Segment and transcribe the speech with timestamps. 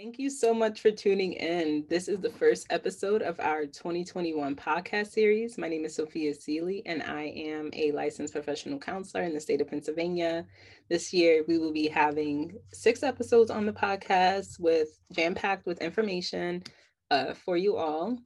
[0.00, 1.84] Thank you so much for tuning in.
[1.90, 5.58] This is the first episode of our 2021 podcast series.
[5.58, 9.60] My name is Sophia Seeley, and I am a licensed professional counselor in the state
[9.60, 10.46] of Pennsylvania.
[10.88, 15.82] This year, we will be having six episodes on the podcast with jam packed with
[15.82, 16.62] information
[17.10, 18.16] uh, for you all.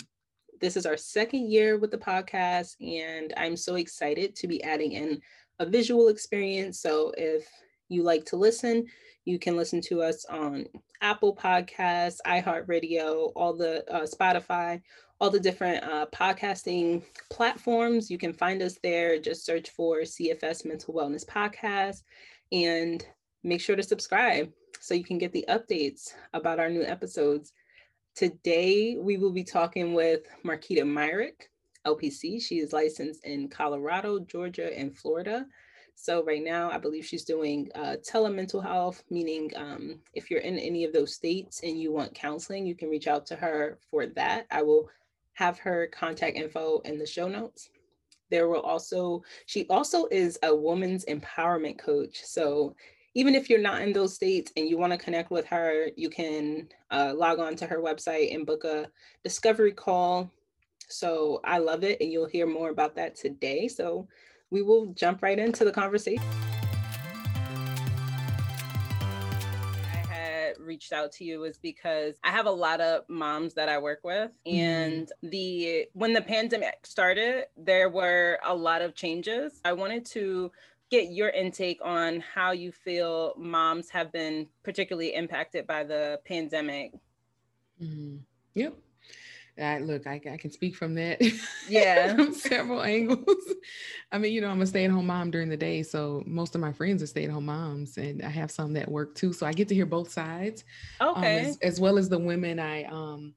[0.61, 4.93] This is our second year with the podcast, and I'm so excited to be adding
[4.93, 5.21] in
[5.59, 6.81] a visual experience.
[6.81, 7.49] So, if
[7.89, 8.87] you like to listen,
[9.25, 10.67] you can listen to us on
[11.01, 14.81] Apple Podcasts, iHeartRadio, all the uh, Spotify,
[15.21, 18.11] all the different uh, podcasting platforms.
[18.11, 19.19] You can find us there.
[19.19, 22.03] Just search for CFS Mental Wellness Podcast
[22.53, 23.05] and
[23.43, 27.53] make sure to subscribe so you can get the updates about our new episodes.
[28.15, 31.51] Today, we will be talking with Marquita Myrick,
[31.87, 32.43] LPC.
[32.43, 35.47] She is licensed in Colorado, Georgia, and Florida.
[35.97, 40.59] So right now, I believe she's doing uh, telemental health, meaning um, if you're in
[40.59, 44.07] any of those states and you want counseling, you can reach out to her for
[44.07, 44.47] that.
[44.51, 44.91] I will
[45.35, 47.71] have her contact info in the show notes.
[48.31, 52.23] There will also, she also is a woman's empowerment coach.
[52.25, 52.75] So
[53.15, 56.11] even if you're not in those states and you want to connect with her, you
[56.11, 58.89] can uh, log on to her website and book a
[59.23, 60.31] discovery call.
[60.89, 63.69] So I love it, and you'll hear more about that today.
[63.69, 64.07] So
[64.51, 66.23] we will jump right into the conversation.
[69.93, 73.69] I had reached out to you is because I have a lot of moms that
[73.69, 74.57] I work with mm-hmm.
[74.57, 79.61] and the when the pandemic started there were a lot of changes.
[79.65, 80.51] I wanted to
[80.91, 86.93] get your intake on how you feel moms have been particularly impacted by the pandemic.
[87.83, 88.19] Mm-hmm.
[88.55, 88.75] Yep.
[89.61, 91.21] I look, I, I can speak from that.
[91.69, 92.15] Yeah.
[92.15, 93.55] from several angles.
[94.13, 95.83] I mean, you know, I'm a stay at home mom during the day.
[95.83, 98.91] So most of my friends are stay at home moms and I have some that
[98.91, 99.33] work too.
[99.33, 100.65] So I get to hear both sides.
[101.01, 101.41] Okay.
[101.41, 103.35] Um, as, as, well as the women I, um,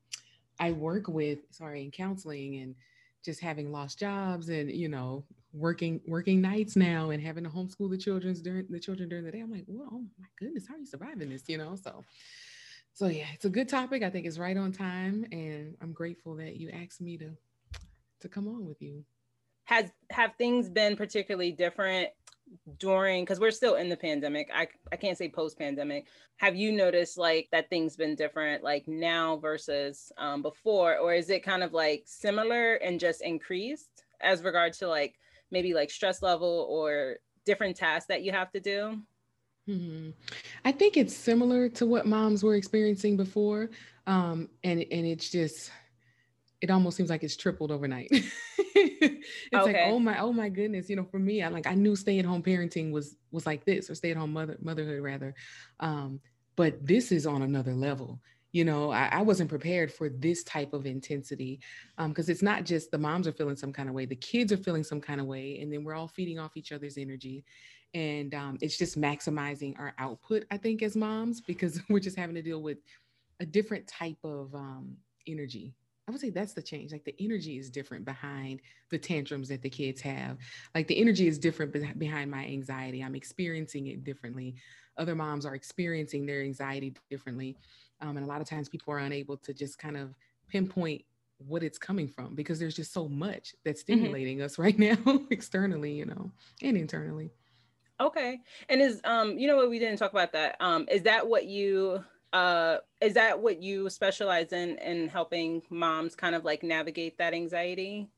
[0.60, 2.76] I work with, sorry, in counseling and
[3.24, 5.24] just having lost jobs and, you know,
[5.54, 9.32] working, working nights now and having to homeschool the children's during the children during the
[9.32, 9.40] day.
[9.40, 11.44] I'm like, well, oh my goodness, how are you surviving this?
[11.48, 11.76] You know?
[11.82, 12.04] So
[12.98, 14.02] so yeah, it's a good topic.
[14.02, 17.30] I think it's right on time, and I'm grateful that you asked me to
[18.22, 19.04] to come on with you.
[19.66, 22.10] Has have things been particularly different
[22.80, 26.72] during because we're still in the pandemic i i can't say post pandemic have you
[26.72, 31.62] noticed like that things been different like now versus um, before or is it kind
[31.62, 35.16] of like similar and just increased as regard to like
[35.52, 38.98] maybe like stress level or different tasks that you have to do
[39.68, 40.12] Mm-hmm.
[40.64, 43.70] I think it's similar to what moms were experiencing before,
[44.06, 45.72] um, and and it's just
[46.62, 48.08] it almost seems like it's tripled overnight.
[48.12, 49.64] it's okay.
[49.74, 52.18] like oh my oh my goodness, you know, for me, I like I knew stay
[52.20, 55.36] at home parenting was was like this or stay at home mother motherhood rather,
[55.82, 56.22] um,
[56.56, 58.22] but this is on another level.
[58.54, 61.60] You know, I, I wasn't prepared for this type of intensity
[61.98, 64.54] because um, it's not just the moms are feeling some kind of way, the kids
[64.54, 67.44] are feeling some kind of way, and then we're all feeding off each other's energy
[67.94, 72.36] and um, it's just maximizing our output i think as moms because we're just having
[72.36, 72.78] to deal with
[73.40, 74.96] a different type of um,
[75.28, 75.74] energy
[76.08, 79.62] i would say that's the change like the energy is different behind the tantrums that
[79.62, 80.38] the kids have
[80.76, 84.56] like the energy is different behind my anxiety i'm experiencing it differently
[84.98, 87.56] other moms are experiencing their anxiety differently
[88.02, 90.14] um, and a lot of times people are unable to just kind of
[90.48, 91.04] pinpoint
[91.40, 94.00] what it's coming from because there's just so much that's mm-hmm.
[94.00, 94.46] stimulating mm-hmm.
[94.46, 94.98] us right now
[95.30, 96.32] externally you know
[96.62, 97.32] and internally
[98.00, 98.40] Okay.
[98.70, 100.56] And is um you know what we didn't talk about that.
[100.60, 102.04] Um is that what you
[102.34, 107.34] uh is that what you specialize in in helping moms kind of like navigate that
[107.34, 108.10] anxiety?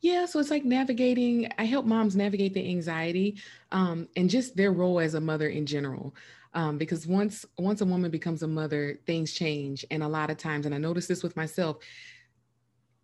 [0.00, 3.38] Yeah, so it's like navigating, I help moms navigate the anxiety
[3.72, 6.14] um, and just their role as a mother in general.
[6.54, 9.84] Um, because once once a woman becomes a mother, things change.
[9.90, 11.76] And a lot of times, and I noticed this with myself,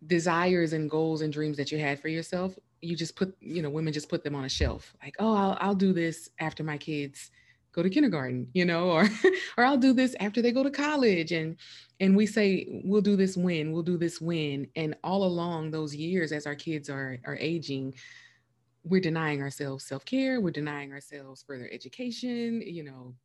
[0.07, 3.69] desires and goals and dreams that you had for yourself you just put you know
[3.69, 4.93] women just put them on a shelf.
[5.03, 7.31] Like oh I'll, I'll do this after my kids
[7.71, 9.09] go to kindergarten you know or
[9.57, 11.31] or I'll do this after they go to college.
[11.31, 11.57] And
[11.99, 15.95] and we say we'll do this when we'll do this when and all along those
[15.95, 17.93] years as our kids are are aging
[18.83, 23.15] we're denying ourselves self-care we're denying ourselves further education you know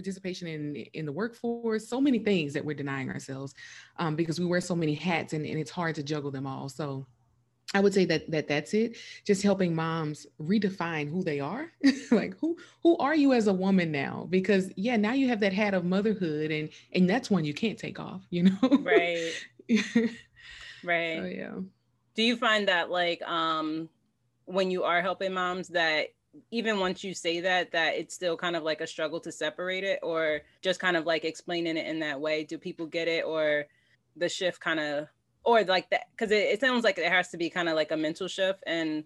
[0.00, 3.54] participation in in the workforce so many things that we're denying ourselves
[3.98, 6.68] um, because we wear so many hats and, and it's hard to juggle them all.
[6.68, 7.06] So
[7.72, 8.96] I would say that that that's it.
[9.24, 11.70] Just helping moms redefine who they are.
[12.10, 14.26] like who who are you as a woman now?
[14.28, 17.78] Because yeah, now you have that hat of motherhood and and that's one you can't
[17.78, 18.58] take off, you know?
[18.82, 19.32] Right.
[20.82, 21.18] right.
[21.18, 21.54] So, yeah.
[22.14, 23.88] Do you find that like um
[24.46, 26.08] when you are helping moms that
[26.50, 29.84] even once you say that that it's still kind of like a struggle to separate
[29.84, 33.24] it or just kind of like explaining it in that way do people get it
[33.24, 33.66] or
[34.16, 35.08] the shift kind of
[35.44, 37.90] or like that because it, it, sounds like it has to be kind of like
[37.90, 39.04] a mental shift and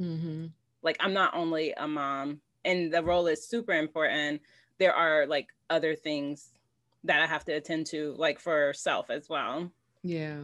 [0.00, 0.46] mm-hmm.
[0.82, 4.40] like i'm not only a mom and the role is super important
[4.78, 6.52] there are like other things
[7.04, 9.70] that i have to attend to like for self as well
[10.02, 10.38] yeah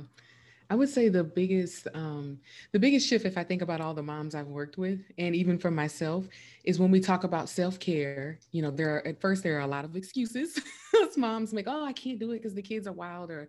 [0.71, 2.39] I would say the biggest um,
[2.73, 5.59] the biggest shift, if I think about all the moms I've worked with, and even
[5.59, 6.27] for myself,
[6.65, 8.39] is when we talk about self care.
[8.53, 10.61] You know, there are at first there are a lot of excuses.
[11.03, 13.49] Us moms make, oh, I can't do it because the kids are wild, or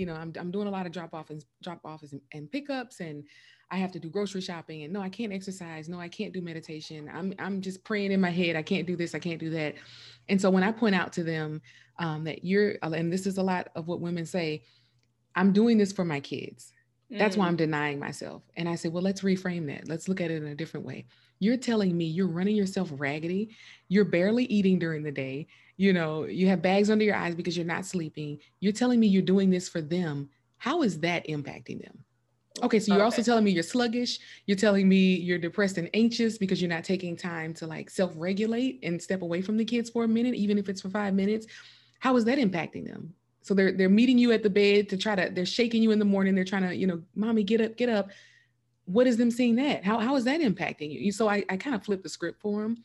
[0.00, 2.50] you know, I'm I'm doing a lot of drop off and drop offs and, and
[2.50, 3.22] pickups, and
[3.70, 5.88] I have to do grocery shopping, and no, I can't exercise.
[5.88, 7.10] No, I can't do meditation.
[7.12, 8.56] I'm I'm just praying in my head.
[8.56, 9.14] I can't do this.
[9.14, 9.74] I can't do that.
[10.30, 11.60] And so when I point out to them
[11.98, 14.64] um, that you're, and this is a lot of what women say
[15.34, 16.72] I'm doing this for my kids.
[17.10, 17.58] That's why I'm mm.
[17.58, 18.42] denying myself.
[18.56, 19.88] And I said, well, let's reframe that.
[19.88, 21.06] Let's look at it in a different way.
[21.40, 23.56] You're telling me you're running yourself raggedy.
[23.88, 25.48] You're barely eating during the day.
[25.80, 28.38] You know, you have bags under your eyes because you're not sleeping.
[28.60, 30.28] You're telling me you're doing this for them.
[30.58, 32.04] How is that impacting them?
[32.62, 33.04] Okay, so you're okay.
[33.04, 34.18] also telling me you're sluggish.
[34.44, 38.12] You're telling me you're depressed and anxious because you're not taking time to like self
[38.16, 41.14] regulate and step away from the kids for a minute, even if it's for five
[41.14, 41.46] minutes.
[42.00, 43.14] How is that impacting them?
[43.40, 45.98] So they're they're meeting you at the bed to try to they're shaking you in
[45.98, 46.34] the morning.
[46.34, 48.10] They're trying to, you know, mommy, get up, get up.
[48.84, 49.82] What is them seeing that?
[49.82, 51.10] How how is that impacting you?
[51.10, 52.82] So I, I kind of flip the script for them.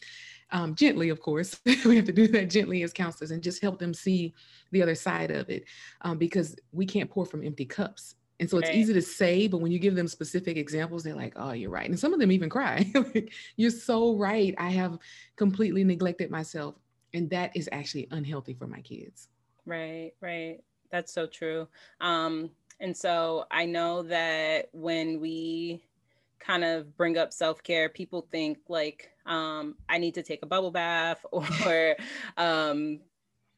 [0.51, 1.59] Um, gently, of course.
[1.85, 4.33] we have to do that gently as counselors and just help them see
[4.71, 5.65] the other side of it.
[6.01, 8.15] Um, because we can't pour from empty cups.
[8.39, 11.33] And so it's easy to say, but when you give them specific examples, they're like,
[11.37, 11.89] oh, you're right.
[11.89, 12.91] And some of them even cry.
[12.95, 14.53] like, you're so right.
[14.57, 14.99] I have
[15.37, 16.75] completely neglected myself.
[17.13, 19.29] And that is actually unhealthy for my kids.
[19.65, 20.59] Right, right.
[20.91, 21.67] That's so true.
[22.01, 22.49] Um,
[22.81, 25.81] and so I know that when we
[26.39, 30.71] kind of bring up self-care, people think like um, I need to take a bubble
[30.71, 31.95] bath or
[32.37, 32.99] um,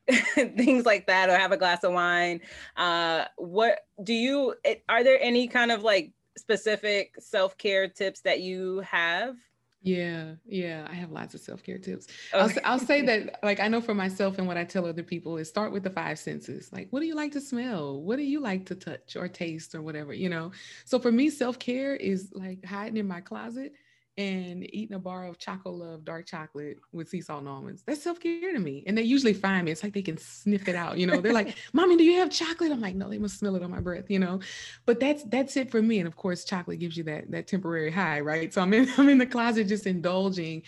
[0.35, 2.41] things like that, or have a glass of wine.
[2.75, 4.55] Uh, what do you?
[4.87, 9.35] Are there any kind of like specific self-care tips that you have?
[9.83, 12.07] Yeah, yeah, I have lots of self care tips.
[12.33, 12.59] Okay.
[12.63, 15.37] I'll, I'll say that, like, I know for myself and what I tell other people
[15.37, 16.71] is start with the five senses.
[16.73, 18.01] Like, what do you like to smell?
[18.01, 20.51] What do you like to touch or taste or whatever, you know?
[20.85, 23.73] So for me, self care is like hiding in my closet
[24.17, 27.83] and eating a bar of Chocolove dark chocolate with sea salt and almonds.
[27.85, 28.83] That's self care to me.
[28.87, 29.71] And they usually find me.
[29.71, 30.97] It's like they can sniff it out.
[30.97, 33.55] You know, they're like, "Mommy, do you have chocolate?" I'm like, "No, they must smell
[33.55, 34.39] it on my breath." You know,
[34.85, 35.99] but that's that's it for me.
[35.99, 38.51] And of course, chocolate gives you that that temporary high, right?
[38.51, 40.63] So I'm in I'm in the closet just indulging.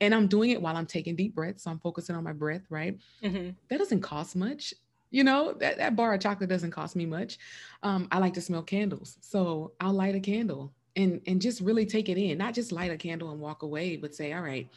[0.00, 1.62] And I'm doing it while I'm taking deep breaths.
[1.62, 2.98] So I'm focusing on my breath, right?
[3.22, 3.50] Mm-hmm.
[3.68, 4.74] That doesn't cost much
[5.10, 7.38] you know that, that bar of chocolate doesn't cost me much
[7.84, 11.86] um, i like to smell candles so i'll light a candle and and just really
[11.86, 14.70] take it in not just light a candle and walk away but say all right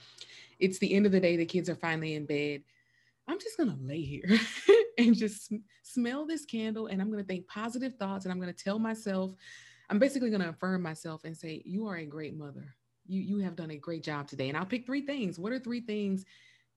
[0.59, 2.63] it's the end of the day the kids are finally in bed.
[3.27, 4.39] I'm just going to lay here
[4.97, 8.39] and just sm- smell this candle and i'm going to think positive thoughts and i'm
[8.39, 9.31] going to tell myself
[9.89, 12.75] i'm basically going to affirm myself and say you are a great mother.
[13.05, 15.37] You you have done a great job today and i'll pick three things.
[15.39, 16.25] What are three things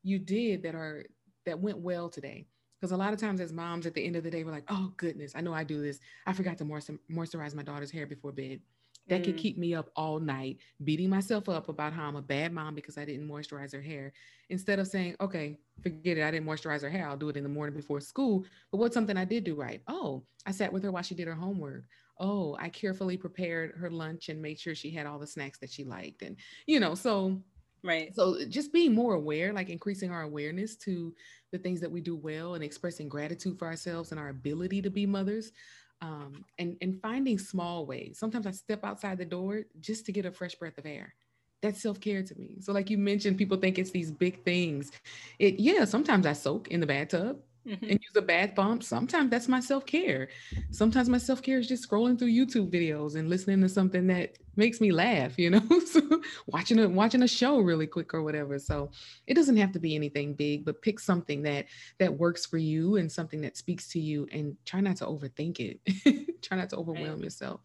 [0.02, 1.06] you did that are
[1.46, 2.46] that went well today?
[2.80, 4.70] Because a lot of times as moms at the end of the day we're like
[4.70, 6.00] oh goodness i know i do this.
[6.26, 8.60] I forgot to moisturize my daughter's hair before bed
[9.08, 9.24] that mm.
[9.24, 12.74] could keep me up all night, beating myself up about how I'm a bad mom
[12.74, 14.12] because I didn't moisturize her hair.
[14.48, 17.42] Instead of saying, okay, forget it, I didn't moisturize her hair, I'll do it in
[17.42, 18.44] the morning before school.
[18.70, 19.82] But what's something I did do right?
[19.88, 21.84] Oh, I sat with her while she did her homework.
[22.18, 25.70] Oh, I carefully prepared her lunch and made sure she had all the snacks that
[25.70, 26.22] she liked.
[26.22, 26.36] And,
[26.66, 27.40] you know, so
[27.82, 28.14] Right.
[28.14, 31.14] So just being more aware, like increasing our awareness to
[31.50, 34.90] the things that we do well and expressing gratitude for ourselves and our ability to
[34.90, 35.52] be mothers
[36.00, 38.18] um, and and finding small ways.
[38.18, 41.14] Sometimes I step outside the door just to get a fresh breath of air.
[41.62, 42.56] That's self care to me.
[42.60, 44.90] So, like you mentioned, people think it's these big things.
[45.38, 45.84] It yeah.
[45.84, 47.84] Sometimes I soak in the bathtub mm-hmm.
[47.84, 48.80] and use a bath bomb.
[48.80, 50.28] Sometimes that's my self care.
[50.70, 54.38] Sometimes my self care is just scrolling through YouTube videos and listening to something that
[54.56, 56.00] makes me laugh, you know, so
[56.46, 58.58] watching a watching a show really quick or whatever.
[58.58, 58.90] So
[59.26, 61.66] it doesn't have to be anything big, but pick something that
[61.98, 65.60] that works for you and something that speaks to you and try not to overthink
[65.60, 66.42] it.
[66.42, 67.24] try not to overwhelm right.
[67.24, 67.60] yourself.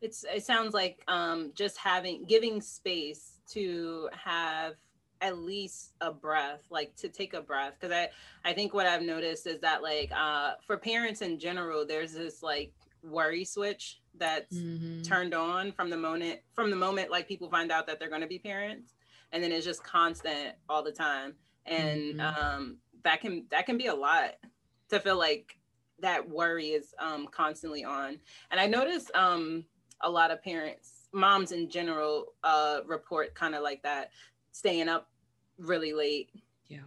[0.00, 4.74] It's it sounds like um just having giving space to have
[5.20, 8.08] at least a breath like to take a breath because i
[8.48, 12.42] i think what i've noticed is that like uh for parents in general there's this
[12.42, 12.72] like
[13.02, 15.02] worry switch that's mm-hmm.
[15.02, 18.20] turned on from the moment from the moment like people find out that they're going
[18.20, 18.94] to be parents
[19.32, 21.34] and then it's just constant all the time
[21.66, 22.44] and mm-hmm.
[22.44, 24.34] um that can that can be a lot
[24.88, 25.56] to feel like
[26.00, 28.18] that worry is um constantly on
[28.50, 29.64] and i notice um
[30.02, 34.10] a lot of parents moms in general uh report kind of like that
[34.58, 35.08] staying up
[35.56, 36.30] really late.
[36.66, 36.78] Yeah.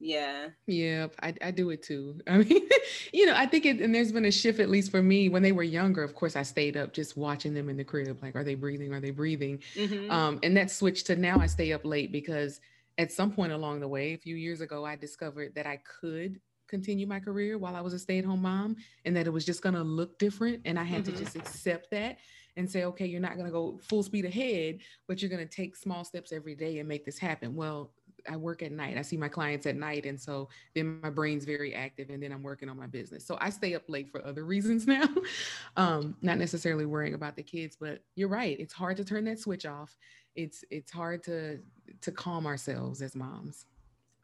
[0.00, 0.48] Yeah.
[0.66, 2.20] Yeah, I, I do it too.
[2.26, 2.68] I mean,
[3.12, 5.42] you know, I think it, and there's been a shift, at least for me, when
[5.42, 6.02] they were younger.
[6.02, 8.18] Of course, I stayed up just watching them in the crib.
[8.20, 8.92] Like, are they breathing?
[8.92, 9.62] Are they breathing?
[9.76, 10.10] Mm-hmm.
[10.10, 12.60] Um, and that switched to now I stay up late because
[12.98, 16.40] at some point along the way, a few years ago, I discovered that I could
[16.66, 19.44] continue my career while I was a stay at home mom and that it was
[19.44, 20.62] just going to look different.
[20.64, 21.16] And I had mm-hmm.
[21.16, 22.18] to just accept that
[22.56, 24.78] and say, okay, you're not going to go full speed ahead,
[25.08, 27.54] but you're going to take small steps every day and make this happen.
[27.54, 27.90] Well,
[28.28, 28.98] I work at night.
[28.98, 30.06] I see my clients at night.
[30.06, 33.26] And so then my brain's very active and then I'm working on my business.
[33.26, 35.08] So I stay up late for other reasons now.
[35.76, 38.58] um, not necessarily worrying about the kids, but you're right.
[38.58, 39.96] It's hard to turn that switch off.
[40.36, 41.58] It's it's hard to
[42.02, 43.66] to calm ourselves as moms.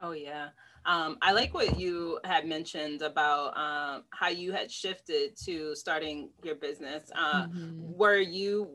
[0.01, 0.49] Oh yeah.
[0.85, 6.31] Um, I like what you had mentioned about um, how you had shifted to starting
[6.45, 7.11] your business.
[7.15, 7.93] Uh, mm-hmm.
[7.97, 8.71] Were you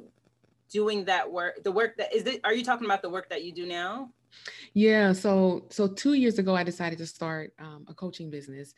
[0.70, 1.64] doing that work?
[1.64, 2.42] The work that is it?
[2.44, 4.10] Are you talking about the work that you do now?
[4.74, 5.14] Yeah.
[5.14, 8.74] So so two years ago, I decided to start um, a coaching business,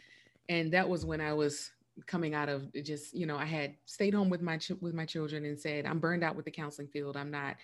[0.48, 1.72] and that was when I was
[2.08, 5.06] coming out of just you know I had stayed home with my ch- with my
[5.06, 7.18] children and said I'm burned out with the counseling field.
[7.18, 7.56] I'm not.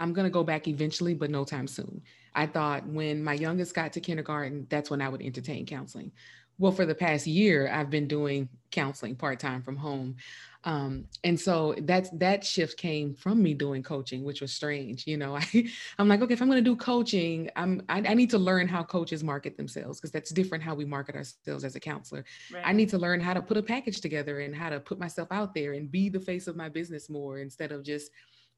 [0.00, 2.02] I'm going to go back eventually, but no time soon.
[2.34, 6.10] I thought when my youngest got to kindergarten, that's when I would entertain counseling.
[6.58, 10.16] Well, for the past year, I've been doing counseling part time from home.
[10.64, 15.06] Um, and so that's that shift came from me doing coaching, which was strange.
[15.06, 18.14] You know, I, I'm like, okay, if I'm going to do coaching, I'm I, I,
[18.14, 21.76] need to learn how coaches market themselves because that's different how we market ourselves as
[21.76, 22.26] a counselor.
[22.52, 22.62] Right.
[22.66, 25.28] I need to learn how to put a package together and how to put myself
[25.30, 28.10] out there and be the face of my business more instead of just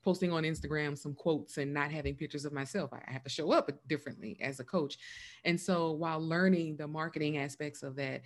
[0.03, 2.91] posting on Instagram some quotes and not having pictures of myself.
[2.93, 4.99] I have to show up differently as a coach.
[5.45, 8.23] And so while learning the marketing aspects of that,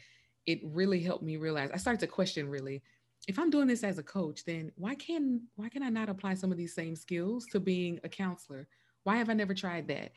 [0.47, 2.83] it really helped me realize I started to question really
[3.27, 6.35] if I'm doing this as a coach, then why can why can I not apply
[6.35, 8.69] some of these same skills to being a counselor?
[9.03, 10.13] Why have I never tried that?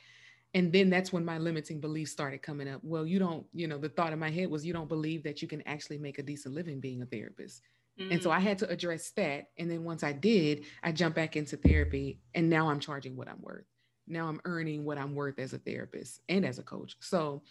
[0.53, 2.81] And then that's when my limiting beliefs started coming up.
[2.83, 5.41] Well, you don't, you know, the thought in my head was you don't believe that
[5.41, 7.61] you can actually make a decent living being a therapist.
[7.99, 8.11] Mm-hmm.
[8.13, 8.33] And so mm.
[8.33, 9.49] I had to address that.
[9.57, 13.27] And then once I did, I jumped back into therapy and now I'm charging what
[13.27, 13.65] I'm worth.
[14.07, 16.95] Now I'm earning what I'm worth as a therapist and as a coach.
[16.99, 17.43] So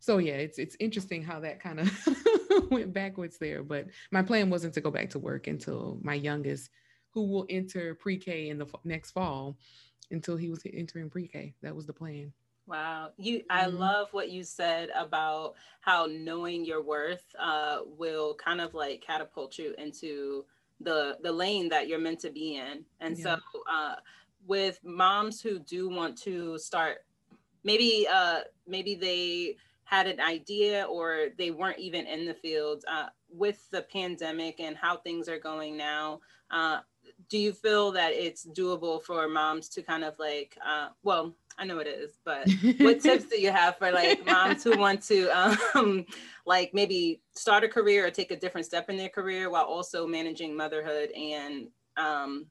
[0.00, 2.08] so yeah, it's it's interesting how that kind of
[2.70, 3.62] went backwards there.
[3.62, 6.70] But my plan wasn't to go back to work until my youngest,
[7.10, 9.58] who will enter pre-K in the f- next fall,
[10.10, 11.54] until he was entering pre-K.
[11.62, 12.32] That was the plan.
[12.68, 13.42] Wow, you!
[13.48, 13.78] I mm-hmm.
[13.78, 19.56] love what you said about how knowing your worth uh, will kind of like catapult
[19.56, 20.44] you into
[20.80, 22.84] the the lane that you're meant to be in.
[23.00, 23.24] And yeah.
[23.24, 23.40] so,
[23.72, 23.94] uh,
[24.46, 26.98] with moms who do want to start,
[27.64, 33.06] maybe uh, maybe they had an idea or they weren't even in the field uh,
[33.30, 36.20] with the pandemic and how things are going now
[36.50, 36.80] uh,
[37.30, 41.64] do you feel that it's doable for moms to kind of like uh, well i
[41.64, 45.28] know it is but what tips do you have for like moms who want to
[45.28, 46.04] um,
[46.46, 50.06] like maybe start a career or take a different step in their career while also
[50.06, 52.46] managing motherhood and um,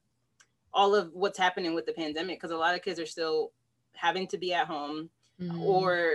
[0.73, 3.51] all of what's happening with the pandemic because a lot of kids are still
[3.93, 5.09] having to be at home
[5.41, 5.61] mm-hmm.
[5.61, 6.13] or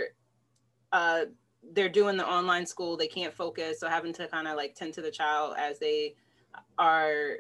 [0.93, 1.25] uh,
[1.73, 4.95] they're doing the online school, they can't focus, so having to kind of like tend
[4.95, 6.15] to the child as they
[6.79, 7.37] are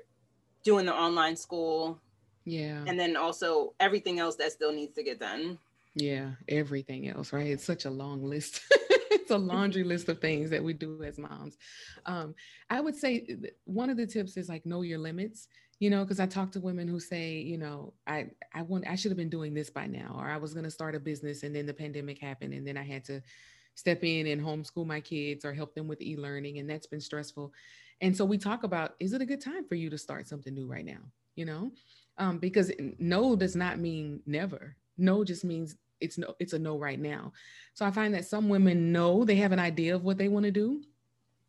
[0.62, 1.98] doing the online school.
[2.44, 2.82] Yeah.
[2.86, 5.58] And then also everything else that still needs to get done.
[5.94, 7.48] Yeah, everything else, right?
[7.48, 8.62] It's such a long list.
[8.70, 11.56] it's a laundry list of things that we do as moms.
[12.06, 12.34] Um,
[12.70, 15.48] I would say one of the tips is like know your limits
[15.82, 18.94] you know because i talk to women who say you know i i want i
[18.94, 21.42] should have been doing this by now or i was going to start a business
[21.42, 23.20] and then the pandemic happened and then i had to
[23.74, 27.52] step in and homeschool my kids or help them with e-learning and that's been stressful
[28.02, 30.52] and so we talk about is it a good time for you to start something
[30.52, 31.00] new right now
[31.34, 31.72] you know?
[32.18, 34.76] Um, because no does not mean never.
[34.98, 37.32] No just means it's no it's a no right now.
[37.74, 40.44] So i find that some women know they have an idea of what they want
[40.44, 40.82] to do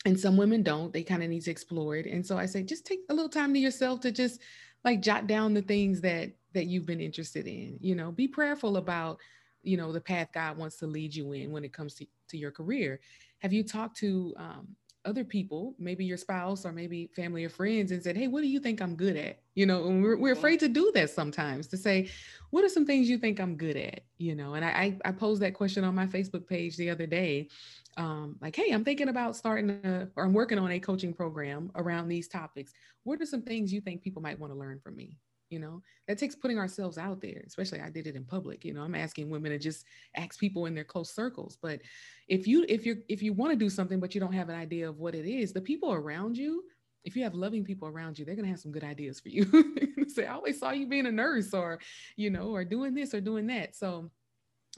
[0.06, 0.94] and some women don't.
[0.94, 2.06] They kind of need to explore it.
[2.06, 4.40] And so i say just take a little time to yourself to just
[4.86, 8.12] like jot down the things that that you've been interested in you know?
[8.12, 9.20] Be prayerful about
[9.64, 12.38] you know the path god wants to lead you in when it comes to, to
[12.38, 13.02] your career.
[13.40, 14.68] Have you talked to um,
[15.06, 18.48] other people, maybe your spouse or maybe family or friends, and said, Hey, what do
[18.48, 19.40] you think I'm good at?
[19.56, 22.10] You know, and we're, we're afraid to do that sometimes to say,
[22.52, 24.02] What are some things you think I'm good at?
[24.18, 27.50] You know, and I, I posed that question on my Facebook page the other day.
[27.98, 31.72] Um, like, Hey, I'm thinking about starting a, or I'm working on a coaching program
[31.76, 32.74] around these topics.
[33.04, 35.18] What are some things you think people might want to learn from me?
[35.54, 35.82] You know?
[36.08, 38.84] That takes putting ourselves out there especially i did it in public you know?
[38.88, 39.86] I'm asking women to just
[40.24, 41.80] ask people in their close circles but
[42.28, 44.60] if you if you're if you want to do something but you don't have an
[44.66, 46.64] idea of what it is the people around you
[47.06, 49.30] if you have loving people around you they're going to have some good ideas for
[49.30, 49.46] you.
[50.16, 51.80] Say i always saw you being a nurse or
[52.16, 53.76] you know or doing this or doing that.
[53.76, 54.10] So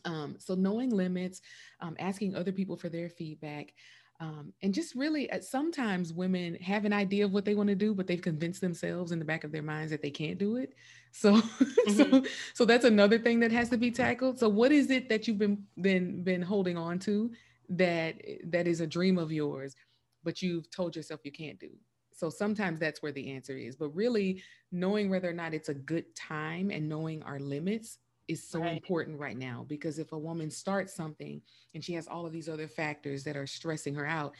[0.05, 1.41] Um, so knowing limits,
[1.79, 3.73] um, asking other people for their feedback,
[4.19, 7.75] um, and just really uh, sometimes women have an idea of what they want to
[7.75, 10.57] do but they've convinced themselves in the back of their minds that they can't do
[10.57, 10.73] it.
[11.17, 11.93] So mm-hmm.
[11.93, 14.37] so so that's another thing that has to be tackled.
[14.37, 17.31] So what is it that you've been been been holding on to
[17.69, 18.15] that
[18.47, 19.77] that is a dream of yours
[20.25, 21.69] but you've told yourself you can't do?
[22.11, 24.43] So sometimes that's where the answer is but really
[24.73, 28.73] knowing whether or not it's a good time and knowing our limits is so right.
[28.73, 31.41] important right now because if a woman starts something
[31.73, 34.33] and she has all of these other factors that are stressing her out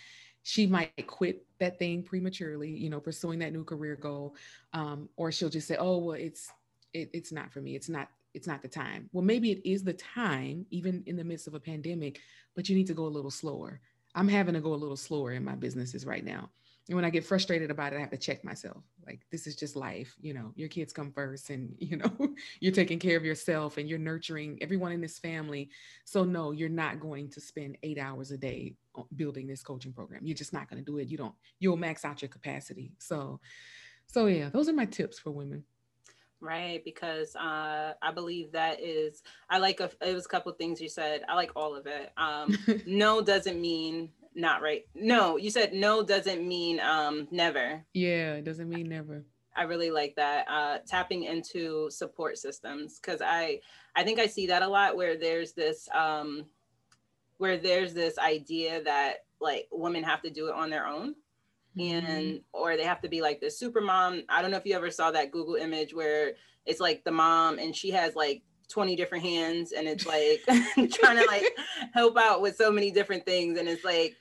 [0.43, 4.35] she might quit that thing prematurely you know pursuing that new career goal
[4.73, 6.51] um, or she'll just say oh well it's
[6.95, 7.75] it, it's not for me.
[7.75, 9.09] It's not it's not the time.
[9.13, 12.19] Well maybe it is the time even in the midst of a pandemic
[12.55, 13.81] but you need to go a little slower.
[14.15, 16.49] I'm having to go a little slower in my businesses right now
[16.87, 18.83] and when I get frustrated about it, I have to check myself.
[19.07, 20.15] Like, this is just life.
[20.21, 23.89] You know, your kids come first, and, you know, you're taking care of yourself and
[23.89, 25.69] you're nurturing everyone in this family.
[26.03, 28.75] So, no, you're not going to spend eight hours a day
[29.15, 30.25] building this coaching program.
[30.25, 31.07] You're just not going to do it.
[31.07, 32.93] You don't, you'll max out your capacity.
[32.99, 33.39] So,
[34.05, 35.63] so yeah, those are my tips for women
[36.41, 40.81] right because uh, i believe that is i like a, it was a couple things
[40.81, 44.83] you said i like all of it um, no doesn't mean not right.
[44.93, 47.83] No, you said no doesn't mean um never.
[47.93, 49.23] Yeah, it doesn't mean never.
[49.55, 50.45] I really like that.
[50.49, 53.61] Uh, tapping into support systems because I
[53.95, 56.45] I think I see that a lot where there's this um
[57.37, 61.15] where there's this idea that like women have to do it on their own
[61.77, 62.05] mm-hmm.
[62.05, 64.23] and or they have to be like the super mom.
[64.29, 66.33] I don't know if you ever saw that Google image where
[66.65, 70.41] it's like the mom and she has like 20 different hands and it's like
[70.91, 71.45] trying to like
[71.93, 74.15] help out with so many different things and it's like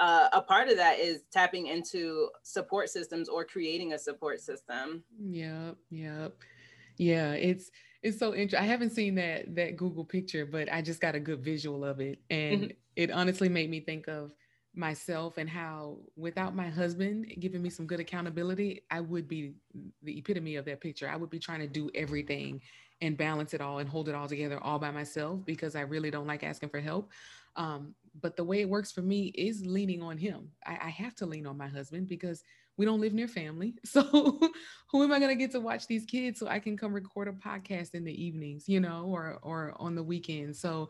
[0.00, 5.04] uh, a part of that is tapping into support systems or creating a support system.
[5.22, 6.34] Yep, yep,
[6.96, 7.32] yeah.
[7.32, 7.70] It's
[8.02, 8.60] it's so interesting.
[8.60, 12.00] I haven't seen that that Google picture, but I just got a good visual of
[12.00, 12.70] it, and mm-hmm.
[12.96, 14.32] it honestly made me think of
[14.74, 19.52] myself and how without my husband giving me some good accountability i would be
[20.04, 22.60] the epitome of that picture i would be trying to do everything
[23.00, 26.08] and balance it all and hold it all together all by myself because i really
[26.08, 27.10] don't like asking for help
[27.56, 30.48] um, but the way it works for me is leaning on him.
[30.66, 32.42] I, I have to lean on my husband because
[32.76, 33.74] we don't live near family.
[33.84, 34.02] So
[34.90, 37.28] who am I going to get to watch these kids so I can come record
[37.28, 40.60] a podcast in the evenings, you know, or or on the weekends.
[40.60, 40.88] So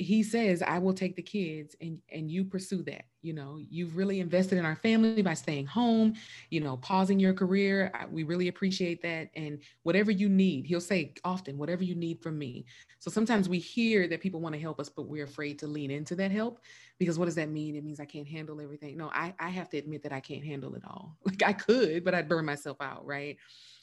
[0.00, 3.96] he says i will take the kids and and you pursue that you know you've
[3.96, 6.14] really invested in our family by staying home
[6.50, 7.92] you know pausing your career.
[8.10, 9.30] We really appreciate that.
[9.34, 12.66] And whatever you need he'll say often whatever you need from me.
[12.98, 15.90] So sometimes we hear that people want to help us but we're afraid to lean
[15.90, 16.60] into that help
[16.98, 17.76] because what does that mean?
[17.76, 18.96] It means i can't handle everything.
[18.96, 21.16] No i i have to admit that i can't handle it all.
[21.24, 23.36] Like i could but i'd burn myself out right?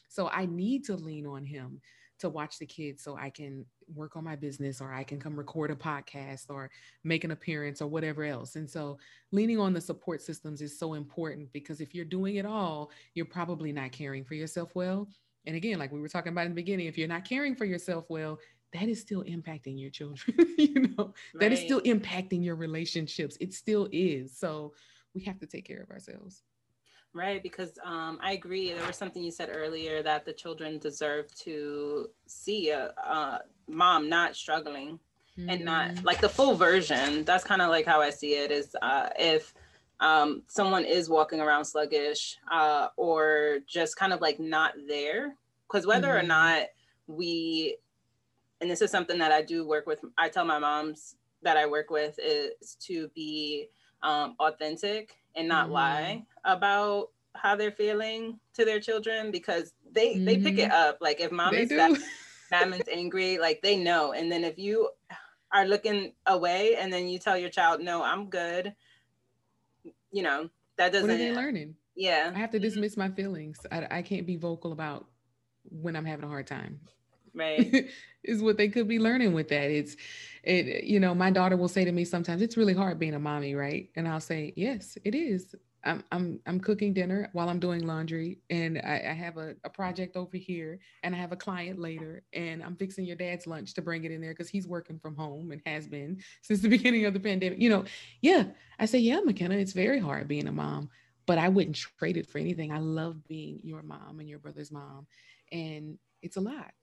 [0.10, 1.82] So i need to lean on him
[2.20, 5.38] to watch the kids so I can work on my business or I can come
[5.38, 6.70] record a podcast or
[7.04, 8.56] make an appearance or whatever else.
[8.56, 8.98] And so
[9.32, 13.26] leaning on the support systems is so important because if you're doing it all, you're
[13.26, 15.08] probably not caring for yourself well.
[15.46, 17.66] And again, like we were talking about in the beginning, if you're not caring for
[17.66, 18.40] yourself well,
[18.74, 21.40] that is still impacting your children, you know, right.
[21.40, 23.38] that is still impacting your relationships.
[23.40, 24.38] It still is.
[24.38, 24.74] So
[25.16, 26.44] we have to take care of ourselves.
[27.18, 28.72] Right, because um, I agree.
[28.74, 34.08] There was something you said earlier that the children deserve to see a, a mom
[34.08, 35.00] not struggling
[35.36, 35.50] mm-hmm.
[35.50, 36.06] and not mm-hmm.
[36.06, 37.24] like the full version.
[37.24, 38.52] That's kind of like how I see it.
[38.52, 39.56] Is uh, if
[40.00, 45.36] um, someone is walking around sluggish uh, or just kind of like not there,
[45.68, 46.24] because whether mm-hmm.
[46.24, 46.68] or not
[47.08, 47.78] we,
[48.62, 50.06] and this is something that I do work with.
[50.20, 53.70] I tell my moms that I work with is to be
[54.04, 55.74] um, authentic and not mm-hmm.
[55.74, 60.26] lie about how they're feeling to their children because they mm-hmm.
[60.26, 60.90] they pick it mm-hmm.
[60.90, 60.98] up.
[61.02, 61.92] Like if mom they is that,
[62.52, 64.14] Mademo's angry, like they know.
[64.14, 64.90] And then if you
[65.52, 68.74] are looking away and then you tell your child, no, I'm good,
[70.12, 71.08] you know, that doesn't.
[71.08, 71.76] What are they learning?
[71.96, 72.32] Yeah.
[72.34, 73.60] I have to dismiss my feelings.
[73.72, 75.08] I, I can't be vocal about
[75.64, 76.80] when I'm having a hard time.
[77.38, 77.90] Right.
[78.24, 79.72] is what they could be learning with that.
[79.72, 79.96] It's
[80.44, 83.20] it, you know, my daughter will say to me sometimes, it's really hard being a
[83.20, 83.90] mommy, right?
[83.96, 85.56] And I'll say, Yes, it is.
[85.84, 89.70] I'm I'm I'm cooking dinner while I'm doing laundry, and I, I have a, a
[89.70, 93.74] project over here, and I have a client later, and I'm fixing your dad's lunch
[93.76, 96.68] to bring it in there because he's working from home and has been since the
[96.70, 97.60] beginning of the pandemic.
[97.60, 97.86] You know,
[98.22, 98.46] yeah.
[98.80, 100.90] I say, yeah, McKenna, it's very hard being a mom,
[101.26, 102.72] but I wouldn't trade it for anything.
[102.72, 105.08] I love being your mom and your brother's mom,
[105.52, 106.74] and it's a lot.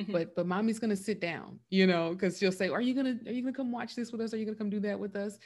[0.00, 0.12] Mm-hmm.
[0.12, 3.32] But but mommy's gonna sit down, you know, because she'll say, "Are you gonna are
[3.32, 4.32] you gonna come watch this with us?
[4.32, 5.38] Are you gonna come do that with us?"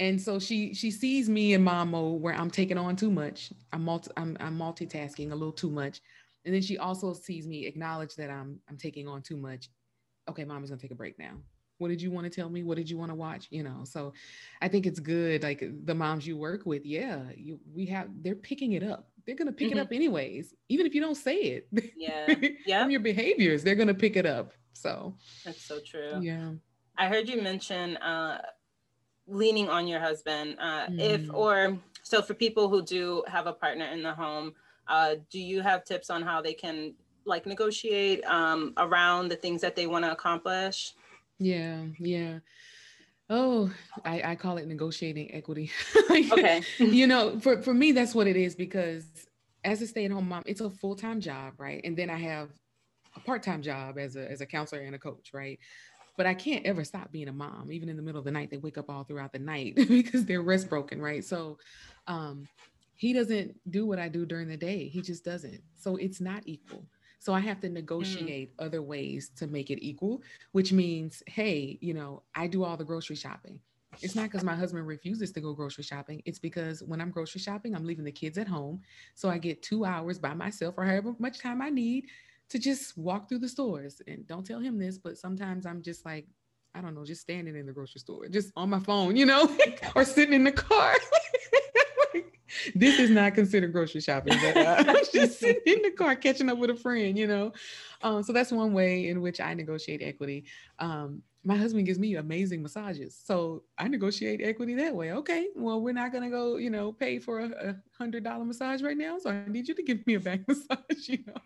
[0.00, 3.52] And so she she sees me in mom mode where I'm taking on too much.
[3.72, 6.00] I'm multi I'm, I'm multitasking a little too much,
[6.44, 9.68] and then she also sees me acknowledge that I'm I'm taking on too much.
[10.28, 11.36] Okay, mommy's gonna take a break now.
[11.78, 12.62] What did you want to tell me?
[12.62, 13.48] What did you want to watch?
[13.50, 14.12] You know so
[14.60, 18.34] i think it's good like the moms you work with yeah you, we have they're
[18.34, 19.08] picking it up.
[19.24, 19.78] They're going to pick mm-hmm.
[19.78, 20.52] it up anyways.
[20.68, 22.34] Even if you don't say it yeah.
[22.66, 25.14] yeah from your behaviors they're going to pick it up so.
[25.44, 26.20] That's so true.
[26.20, 26.52] Yeah.
[26.98, 28.40] I heard you mention uh
[29.26, 31.00] leaning on your husband uh mm.
[31.00, 34.52] if or so for people who do have a partner in the home
[34.88, 36.92] uh do you have tips on how they can
[37.24, 40.94] like negotiate um around the things that they want to accomplish
[41.38, 42.38] yeah yeah
[43.34, 43.72] Oh,
[44.04, 45.70] I, I call it negotiating equity.
[46.10, 46.62] okay.
[46.78, 49.06] you know, for, for me, that's what it is because
[49.64, 51.80] as a stay-at-home mom, it's a full-time job, right?
[51.82, 52.50] And then I have
[53.16, 55.58] a part-time job as a as a counselor and a coach, right?
[56.18, 57.72] But I can't ever stop being a mom.
[57.72, 60.26] Even in the middle of the night, they wake up all throughout the night because
[60.26, 61.24] they're rest broken, right?
[61.24, 61.58] So
[62.06, 62.46] um
[62.96, 64.88] he doesn't do what I do during the day.
[64.88, 65.62] He just doesn't.
[65.76, 66.86] So it's not equal.
[67.22, 67.74] So I have to mm.
[67.74, 68.66] negotiate mm.
[68.66, 72.84] other ways to make it equal, which means, hey, you know, I do all the
[72.84, 73.60] grocery shopping.
[74.00, 76.20] It's not because my husband refuses to go grocery shopping.
[76.24, 78.80] It's because when I'm grocery shopping, I'm leaving the kids at home.
[79.14, 82.06] So I get two hours by myself or however much time I need
[82.48, 84.02] to just walk through the stores.
[84.08, 86.26] And don't tell him this, but sometimes I'm just like,
[86.74, 89.56] I don't know, just standing in the grocery store, just on my phone, you know,
[89.94, 90.96] or sitting in the car.
[92.74, 96.48] this is not considered grocery shopping, but uh, I'm just sitting in the car catching
[96.48, 97.52] up with a friend, you know.
[98.02, 100.44] Um, so that's one way in which I negotiate equity.
[100.78, 105.12] Um, my husband gives me amazing massages, so I negotiate equity that way.
[105.12, 108.82] Okay, well, we're not gonna go, you know, pay for a, a hundred dollar massage
[108.82, 111.40] right now, so I need you to give me a back massage, you know.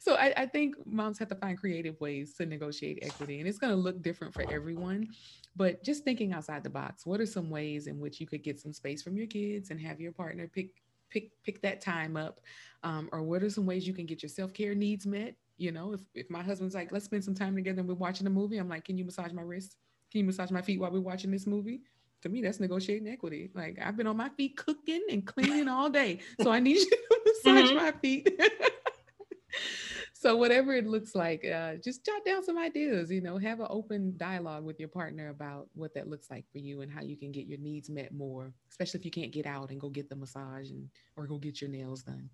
[0.00, 3.58] So I, I think moms have to find creative ways to negotiate equity, and it's
[3.58, 5.08] gonna look different for everyone
[5.58, 8.58] but just thinking outside the box what are some ways in which you could get
[8.58, 10.70] some space from your kids and have your partner pick
[11.10, 12.40] pick pick that time up
[12.84, 15.92] um, or what are some ways you can get your self-care needs met you know
[15.92, 18.58] if, if my husband's like let's spend some time together and we're watching a movie
[18.58, 19.76] i'm like can you massage my wrist?
[20.10, 21.82] Can you massage my feet while we're watching this movie?
[22.22, 23.50] To me that's negotiating equity.
[23.54, 26.90] Like i've been on my feet cooking and cleaning all day so i need you
[26.90, 27.76] to massage mm-hmm.
[27.76, 28.40] my feet.
[30.20, 33.68] So whatever it looks like uh, just jot down some ideas you know have an
[33.70, 37.16] open dialogue with your partner about what that looks like for you and how you
[37.16, 40.08] can get your needs met more especially if you can't get out and go get
[40.08, 42.28] the massage and or go get your nails done.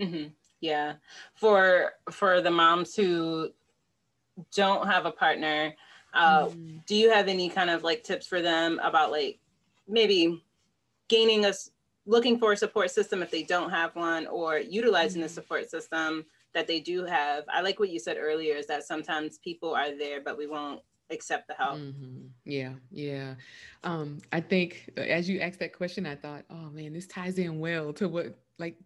[0.00, 0.28] Mm-hmm.
[0.60, 0.94] Yeah
[1.34, 3.48] for for the moms who
[4.54, 5.74] don't have a partner
[6.14, 6.84] uh, mm.
[6.86, 9.38] do you have any kind of like tips for them about like
[9.88, 10.42] maybe
[11.08, 11.70] gaining us
[12.06, 15.24] looking for a support system if they don't have one or utilizing mm.
[15.24, 16.24] the support system
[16.56, 17.44] that they do have.
[17.48, 20.80] I like what you said earlier is that sometimes people are there, but we won't
[21.10, 21.78] accept the help.
[21.78, 22.28] Mm-hmm.
[22.44, 23.34] Yeah, yeah.
[23.84, 27.60] Um, I think as you asked that question, I thought, oh man, this ties in
[27.60, 28.76] well to what like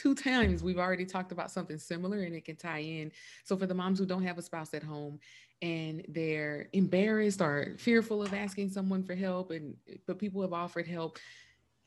[0.00, 3.12] two times we've already talked about something similar and it can tie in.
[3.44, 5.20] So for the moms who don't have a spouse at home
[5.60, 10.86] and they're embarrassed or fearful of asking someone for help and but people have offered
[10.86, 11.18] help,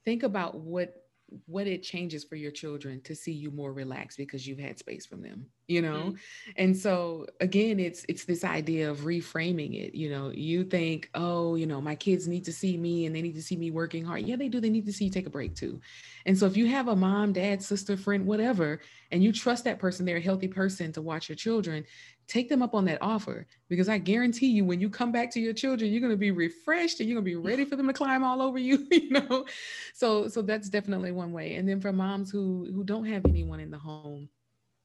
[0.05, 1.02] think about what
[1.45, 5.05] what it changes for your children to see you more relaxed because you've had space
[5.05, 6.07] from them you know?
[6.07, 6.51] Mm-hmm.
[6.57, 10.31] and so again it's it's this idea of reframing it you know?
[10.33, 13.41] You think oh you know my kids need to see me and they need to
[13.41, 14.23] see me working hard.
[14.23, 14.59] Yeah they do.
[14.59, 15.79] They need to see you take a break too.
[16.25, 18.79] And so if you have a mom dad sister friend whatever
[19.11, 21.85] and you trust that person they're a healthy person to watch your children
[22.27, 25.39] take them up on that offer because I guarantee you when you come back to
[25.39, 27.87] your children, you're going to be refreshed and you're going to be ready for them
[27.87, 29.45] to climb all over you, you know?
[29.93, 31.55] So, so that's definitely one way.
[31.55, 34.29] And then for moms who, who don't have anyone in the home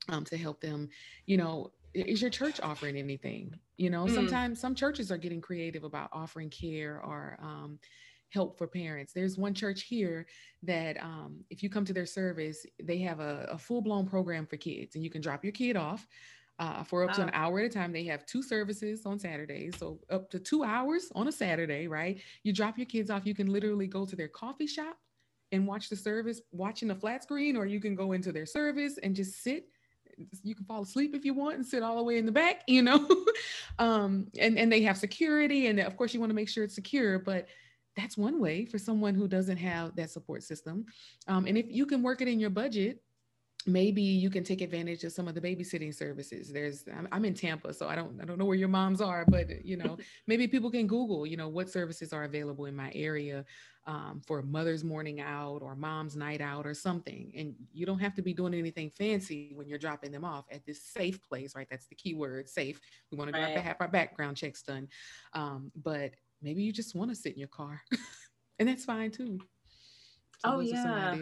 [0.09, 0.89] um, to help them,
[1.27, 3.55] you know, is your church offering anything?
[3.77, 4.15] You know, mm.
[4.15, 7.79] sometimes some churches are getting creative about offering care or, um,
[8.31, 9.13] help for parents.
[9.15, 10.27] There's one church here
[10.63, 14.47] that um, if you come to their service, they have a, a full blown program
[14.47, 16.07] for kids, and you can drop your kid off
[16.59, 17.93] uh, for up to an hour at a time.
[17.93, 22.21] They have two services on Saturdays, so up to two hours on a Saturday, right?
[22.43, 24.99] You drop your kids off, you can literally go to their coffee shop
[25.53, 28.99] and watch the service watching a flat screen, or you can go into their service
[29.03, 29.69] and just sit.
[30.43, 32.63] You can fall asleep if you want and sit all the way in the back,
[32.67, 33.09] you know.
[33.79, 36.75] um, and and they have security, and of course you want to make sure it's
[36.75, 37.47] secure, but
[37.97, 40.87] that's one way for someone who doesn't have that support system.
[41.27, 43.03] Um, and if you can work it in your budget,
[43.67, 46.53] maybe you can take advantage of some of the babysitting services.
[46.53, 49.25] There's I'm, I'm, in tampa so i don't i don't know where your moms are
[49.29, 52.91] but you know maybe people can google you know what services are available in my
[52.95, 53.45] area
[53.89, 57.33] um, for mother's morning out or mom's night out or something.
[57.35, 60.65] And you don't have to be doing anything fancy when you're dropping them off at
[60.67, 61.67] this safe place right?
[61.71, 62.79] That's the key word safe.
[63.11, 64.89] We want to have our background checks done.
[65.33, 67.81] Um, but maybe you just want to sit in your car
[68.59, 69.41] and that's fine too.
[70.45, 71.15] So oh yeah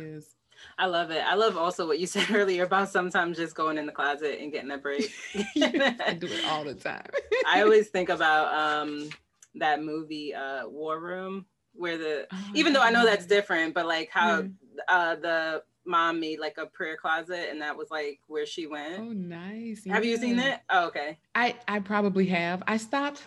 [0.79, 1.23] I love it.
[1.25, 4.53] I love also what you said earlier about sometimes just going in the closet and
[4.53, 5.11] getting a break.
[5.35, 7.07] I do it all the time.
[7.47, 9.09] I always think about um,
[9.55, 13.87] that movie uh War Room where the oh, even though I know that's different, but
[13.87, 14.53] like how mm.
[14.89, 18.99] uh the mom made like a prayer closet and that was like where she went.
[18.99, 19.85] Oh nice.
[19.87, 20.11] Have yeah.
[20.11, 20.61] you seen it?
[20.71, 21.19] Oh, okay.
[21.35, 22.63] I I probably have.
[22.67, 23.23] I stopped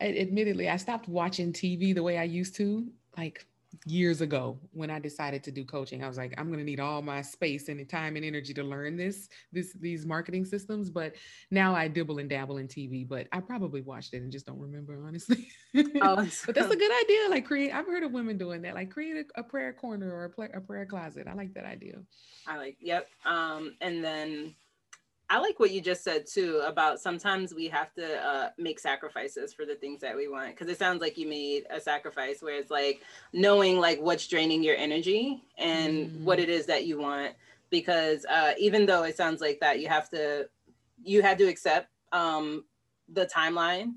[0.00, 3.46] admittedly I stopped watching TV the way I used to like
[3.86, 6.02] years ago when I decided to do coaching.
[6.02, 8.62] I was like, I'm going to need all my space and time and energy to
[8.62, 10.90] learn this, this, these marketing systems.
[10.90, 11.14] But
[11.50, 14.58] now I dibble and dabble in TV, but I probably watched it and just don't
[14.58, 15.48] remember honestly.
[15.74, 17.28] Oh, but that's a good idea.
[17.30, 20.24] Like create, I've heard of women doing that, like create a, a prayer corner or
[20.24, 21.26] a, play, a prayer closet.
[21.28, 21.98] I like that idea.
[22.46, 23.08] I like, yep.
[23.24, 24.54] Um, and then
[25.30, 29.54] I like what you just said too about sometimes we have to uh, make sacrifices
[29.54, 32.56] for the things that we want because it sounds like you made a sacrifice where
[32.56, 36.20] it's like knowing like what's draining your energy and mm.
[36.22, 37.34] what it is that you want
[37.70, 40.48] because uh, even though it sounds like that you have to
[41.04, 42.64] you had to accept um,
[43.08, 43.94] the timeline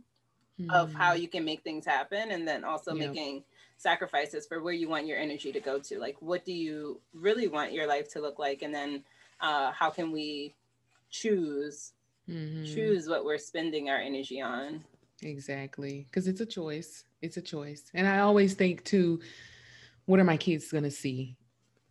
[0.62, 0.72] mm.
[0.72, 1.20] of how mm.
[1.20, 3.10] you can make things happen and then also yep.
[3.10, 3.44] making
[3.78, 7.48] sacrifices for where you want your energy to go to like what do you really
[7.48, 9.04] want your life to look like and then
[9.42, 10.54] uh, how can we
[11.14, 11.94] choose
[12.30, 12.66] mm-hmm.
[12.66, 14.84] choose what we're spending our energy on
[15.22, 19.22] exactly because it's a choice it's a choice and i always think too
[20.06, 21.38] what are my kids going to see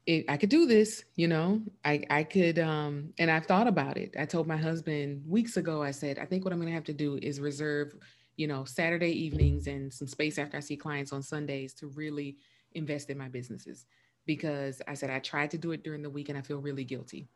[0.06, 3.96] it, I could do this, you know, I, I could, um, and I've thought about
[3.96, 4.14] it.
[4.18, 6.84] I told my husband weeks ago, I said, I think what I'm going to have
[6.84, 7.94] to do is reserve,
[8.36, 12.36] you know, Saturday evenings and some space after I see clients on Sundays to really
[12.72, 13.86] invest in my businesses.
[14.26, 16.84] Because I said, I tried to do it during the week and I feel really
[16.84, 17.28] guilty.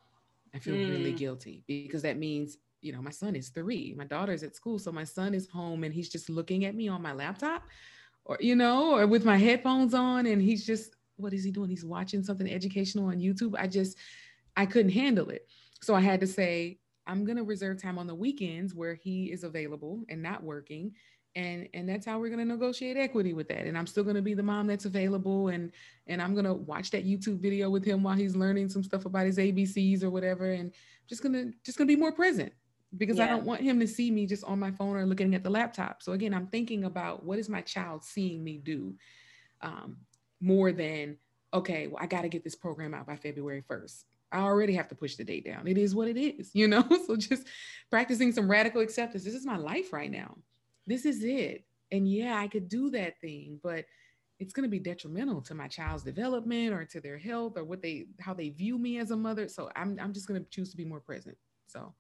[0.57, 0.91] I feel mm.
[0.91, 4.79] really guilty because that means, you know, my son is three, my daughter's at school.
[4.79, 7.63] So my son is home and he's just looking at me on my laptop
[8.25, 11.69] or, you know, or with my headphones on and he's just, what is he doing?
[11.69, 13.55] He's watching something educational on YouTube.
[13.59, 13.99] I just,
[14.57, 15.47] I couldn't handle it.
[15.83, 19.27] So I had to say, I'm going to reserve time on the weekends where he
[19.27, 20.93] is available and not working
[21.37, 24.17] and and that's how we're going to negotiate equity with that and i'm still going
[24.17, 25.71] to be the mom that's available and
[26.09, 29.05] and i'm going to watch that youtube video with him while he's learning some stuff
[29.05, 30.73] about his abcs or whatever and
[31.07, 32.53] just going to just going to be more present
[32.97, 33.25] because yeah.
[33.25, 35.51] i don't want him to see me just on my phone or looking at the
[35.51, 38.95] laptop so again i'm thinking about what is my child seeing me do
[39.61, 39.99] um,
[40.41, 41.17] more than
[41.53, 44.89] okay well i got to get this program out by february 1st I already have
[44.89, 45.69] to push the date down.
[45.69, 46.83] It is what it is, you know?
[47.07, 47.47] So just
[47.91, 49.23] practicing some radical acceptance.
[49.23, 50.37] This is my life right now
[50.87, 51.65] this is it.
[51.93, 53.85] And yeah, I could do that thing, but
[54.39, 57.81] it's going to be detrimental to my child's development or to their health or what
[57.81, 59.49] they how they view me as a mother.
[59.49, 61.37] So I'm I'm just going to choose to be more present.
[61.67, 61.95] So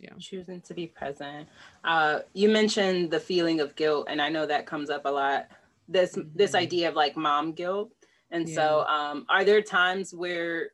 [0.00, 1.48] yeah choosing to be present
[1.84, 5.48] uh, you mentioned the feeling of guilt and i know that comes up a lot
[5.88, 6.28] this mm-hmm.
[6.34, 7.90] this idea of like mom guilt
[8.30, 8.54] and yeah.
[8.54, 10.70] so um, are there times where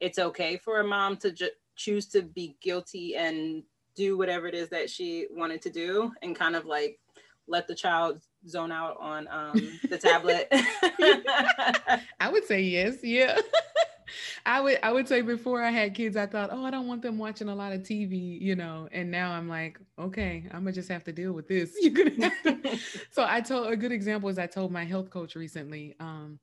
[0.00, 3.62] it's okay for a mom to ju- choose to be guilty and
[3.96, 7.00] do whatever it is that she wanted to do and kind of like
[7.48, 10.48] let the child zone out on um, the tablet?
[12.20, 12.98] I would say yes.
[13.02, 13.38] Yeah.
[14.46, 17.02] I would I would say before I had kids, I thought, oh, I don't want
[17.02, 18.88] them watching a lot of TV, you know.
[18.92, 21.74] And now I'm like, okay, I'm gonna just have to deal with this.
[21.80, 22.78] You're gonna have to.
[23.10, 26.38] so I told a good example is I told my health coach recently, um,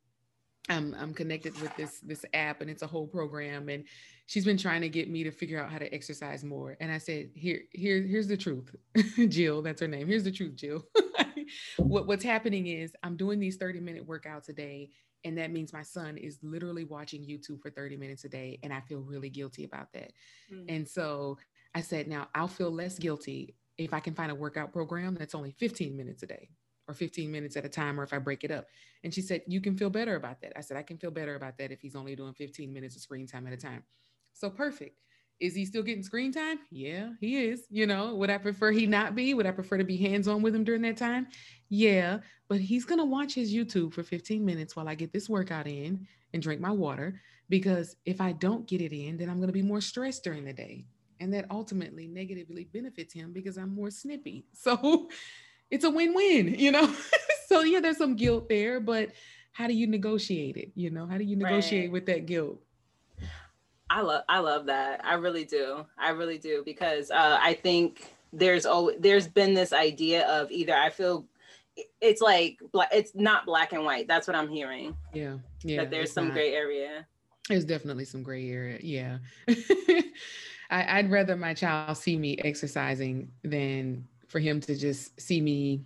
[0.69, 3.83] I'm I'm connected with this this app and it's a whole program and
[4.27, 6.77] she's been trying to get me to figure out how to exercise more.
[6.79, 8.73] And I said here here here's the truth
[9.29, 10.85] Jill that's her name here's the truth Jill.
[11.77, 14.89] What what's happening is I'm doing these 30 minute workouts a day
[15.23, 18.73] and that means my son is literally watching YouTube for 30 minutes a day and
[18.73, 20.13] I feel really guilty about that.
[20.51, 20.65] Mm.
[20.69, 21.37] and so
[21.75, 25.35] I said now I'll feel less guilty if I can find a workout program that's
[25.35, 26.49] only 15 minutes a day
[26.87, 28.67] or 15 minutes at a time or if I break it up.
[29.03, 30.53] And she said, You can feel better about that.
[30.57, 33.01] I said, I can feel better about that if he's only doing 15 minutes of
[33.01, 33.83] screen time at a time.
[34.33, 34.97] So perfect.
[35.39, 36.59] Is he still getting screen time?
[36.71, 37.65] Yeah, he is.
[37.69, 39.33] You know, would I prefer he not be?
[39.33, 41.27] Would I prefer to be hands on with him during that time?
[41.69, 45.27] Yeah, but he's going to watch his YouTube for 15 minutes while I get this
[45.27, 47.19] workout in and drink my water.
[47.49, 50.45] Because if I don't get it in, then I'm going to be more stressed during
[50.45, 50.85] the day.
[51.19, 54.45] And that ultimately negatively benefits him because I'm more snippy.
[54.53, 55.09] So
[55.73, 56.93] it's a win-win, you know?
[57.47, 59.09] so yeah, there's some guilt there, but
[59.53, 60.71] how do you negotiate it?
[60.75, 61.91] You know, how do you negotiate right.
[61.91, 62.59] with that guilt?
[63.89, 65.03] I love I love that.
[65.03, 65.85] I really do.
[65.97, 70.73] I really do because uh, I think there's always there's been this idea of either
[70.73, 71.25] I feel
[72.01, 72.59] it's like
[72.91, 74.07] it's not black and white.
[74.07, 74.95] That's what I'm hearing.
[75.13, 75.81] Yeah, yeah.
[75.81, 76.33] That there's some not.
[76.33, 77.05] gray area.
[77.49, 78.79] There's definitely some gray area.
[78.81, 79.17] Yeah.
[80.69, 85.83] I, would rather my child see me exercising than for him to just see me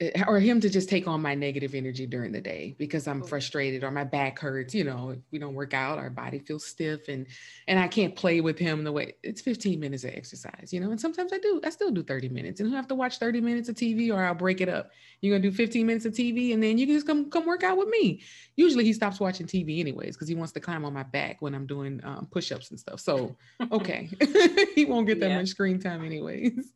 [0.00, 3.20] eh, or him to just take on my negative energy during the day because I'm
[3.20, 4.72] frustrated or my back hurts.
[4.72, 7.26] You know, if we don't work out, our body feels stiff and
[7.66, 10.92] and I can't play with him the way it's 15 minutes of exercise, you know.
[10.92, 13.40] And sometimes I do, I still do 30 minutes and he'll have to watch 30
[13.40, 14.92] minutes of TV or I'll break it up.
[15.20, 17.64] You're gonna do 15 minutes of TV and then you can just come come work
[17.64, 18.22] out with me.
[18.54, 21.56] Usually he stops watching TV anyways because he wants to climb on my back when
[21.56, 23.00] I'm doing um, push-ups and stuff.
[23.00, 23.34] So
[23.72, 24.08] okay,
[24.76, 25.38] he won't get that yeah.
[25.38, 26.72] much screen time anyways.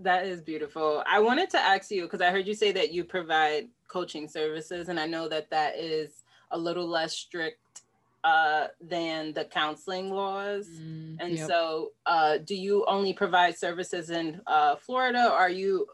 [0.00, 1.02] That is beautiful.
[1.10, 4.88] I wanted to ask you because I heard you say that you provide coaching services,
[4.88, 7.82] and I know that that is a little less strict
[8.24, 10.68] uh, than the counseling laws.
[10.68, 11.48] Mm, and yep.
[11.48, 15.30] so, uh, do you only provide services in uh, Florida?
[15.30, 15.86] Or are you?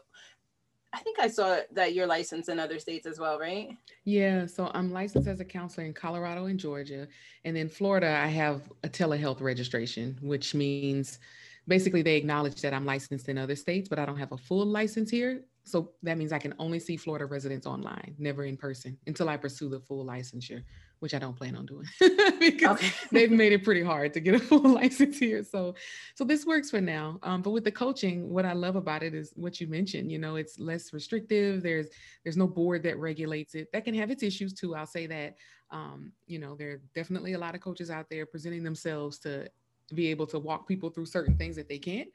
[0.93, 3.75] I think I saw that you're licensed in other states as well, right?
[4.05, 7.07] Yeah, so I'm licensed as a counselor in Colorado and Georgia,
[7.43, 11.19] and in Florida I have a telehealth registration, which means
[11.67, 14.65] basically they acknowledge that I'm licensed in other states, but I don't have a full
[14.65, 15.43] license here.
[15.63, 19.37] So that means I can only see Florida residents online, never in person, until I
[19.37, 20.63] pursue the full licensure,
[20.99, 21.87] which I don't plan on doing
[22.39, 22.91] because okay.
[23.11, 25.43] they've made it pretty hard to get a full license here.
[25.43, 25.73] So,
[26.13, 27.17] so this works for now.
[27.23, 30.11] Um, but with the coaching, what I love about it is what you mentioned.
[30.11, 31.63] You know, it's less restrictive.
[31.63, 31.87] There's
[32.23, 33.71] there's no board that regulates it.
[33.73, 34.75] That can have its issues too.
[34.75, 35.35] I'll say that.
[35.71, 39.49] Um, you know, there are definitely a lot of coaches out there presenting themselves to
[39.93, 42.09] be able to walk people through certain things that they can't.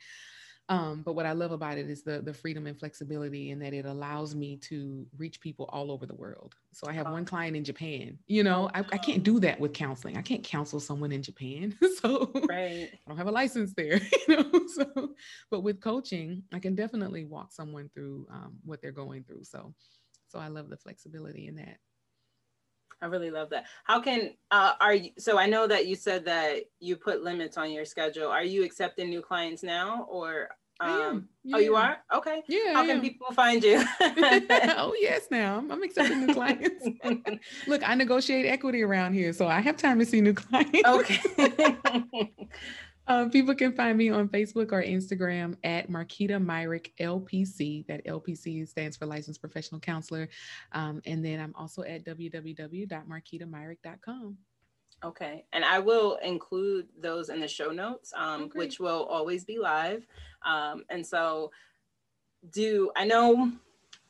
[0.70, 3.74] Um, but what I love about it is the the freedom and flexibility, and that
[3.74, 6.54] it allows me to reach people all over the world.
[6.72, 8.16] So I have one client in Japan.
[8.28, 10.16] You know, I, I can't do that with counseling.
[10.16, 12.88] I can't counsel someone in Japan, so right.
[12.92, 14.00] I don't have a license there.
[14.28, 15.14] You know, so
[15.50, 19.42] but with coaching, I can definitely walk someone through um, what they're going through.
[19.42, 19.74] So,
[20.28, 21.78] so I love the flexibility in that.
[23.02, 23.64] I really love that.
[23.84, 25.10] How can uh, are you?
[25.18, 28.28] So I know that you said that you put limits on your schedule.
[28.28, 31.56] Are you accepting new clients now, or um, yeah.
[31.56, 32.42] oh, you are okay?
[32.48, 32.72] Yeah.
[32.74, 33.84] How can people find you?
[34.00, 36.88] oh yes, now I'm, I'm accepting new clients.
[37.66, 40.80] Look, I negotiate equity around here, so I have time to see new clients.
[40.86, 41.20] Okay.
[43.10, 47.84] Uh, people can find me on Facebook or Instagram at Marquita Myrick LPC.
[47.88, 50.28] That LPC stands for Licensed Professional Counselor.
[50.70, 54.38] Um, and then I'm also at www.marquitamyrick.com.
[55.02, 55.44] Okay.
[55.52, 58.56] And I will include those in the show notes, um, okay.
[58.56, 60.06] which will always be live.
[60.46, 61.50] Um, and so,
[62.52, 63.50] do I know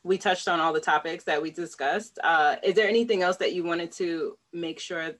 [0.03, 2.19] we touched on all the topics that we discussed?
[2.23, 5.13] Uh, is there anything else that you wanted to make sure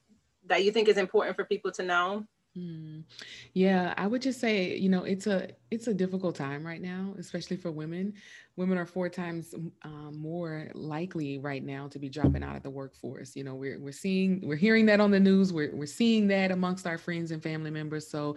[0.46, 2.28] that you think is important for people to know?
[2.58, 3.06] Mm.
[3.54, 7.16] Yeah, I would just say, you know, it's a it's a difficult time right now,
[7.18, 8.14] especially for women.
[8.58, 12.70] Women are four times um, more likely right now to be dropping out of the
[12.70, 13.38] workforce.
[13.38, 15.54] You know, we're we're seeing we're hearing that on the news.
[15.54, 18.10] We're we're seeing that amongst our friends and family members.
[18.10, 18.36] So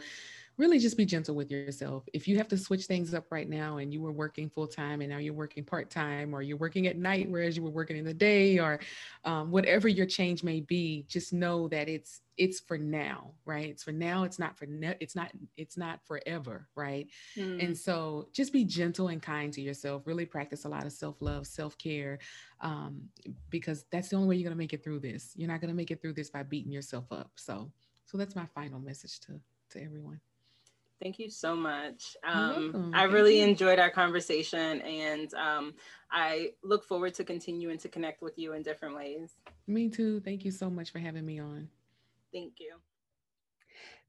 [0.57, 2.05] really just be gentle with yourself.
[2.13, 5.01] If you have to switch things up right now and you were working full time
[5.01, 7.97] and now you're working part time or you're working at night whereas you were working
[7.97, 8.79] in the day or
[9.25, 13.69] um, whatever your change may be, just know that it's it's for now, right?
[13.69, 14.25] It's for now.
[14.25, 17.09] It's not for ne- it's not it's not forever, right?
[17.37, 17.65] Mm.
[17.65, 20.03] And so just be gentle and kind to yourself.
[20.07, 22.19] Really practice a lot of self love, self care,
[22.61, 23.03] um,
[23.51, 25.33] because that's the only way you're gonna make it through this.
[25.37, 27.31] You're not gonna make it through this by beating yourself up.
[27.37, 27.71] So
[28.05, 29.41] so that's my final message to
[29.71, 30.21] to everyone.
[31.03, 32.17] Thank you so much.
[32.25, 35.75] Um, I really enjoyed our conversation and um,
[36.11, 39.33] I look forward to continuing to connect with you in different ways.
[39.67, 40.21] Me too.
[40.21, 41.69] Thank you so much for having me on.
[42.33, 42.77] Thank you.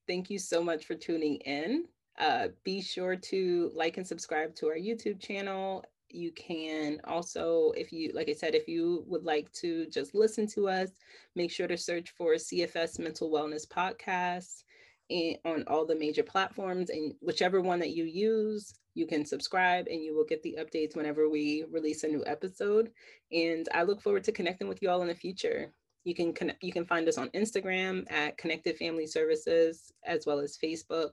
[0.08, 1.86] Thank you so much for tuning in.
[2.20, 5.84] Uh, be sure to like and subscribe to our YouTube channel.
[6.10, 10.48] You can also, if you, like I said, if you would like to just listen
[10.50, 10.92] to us,
[11.36, 14.64] make sure to search for CFS Mental Wellness Podcast
[15.10, 19.88] in, on all the major platforms and whichever one that you use you can subscribe
[19.88, 22.90] and you will get the updates whenever we release a new episode.
[23.32, 25.72] And i look forward to connecting with you all in the future.
[26.06, 30.40] You can connect, you can find us on instagram at connected family services as well
[30.40, 31.12] as facebook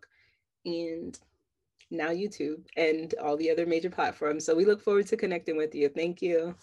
[0.64, 1.18] and
[1.90, 4.46] now youtube and all the other major platforms.
[4.46, 5.88] So we look forward to connecting with you.
[5.88, 6.55] Thank you